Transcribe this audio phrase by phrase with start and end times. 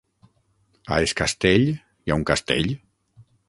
[0.95, 2.77] A Es Castell hi ha un castell?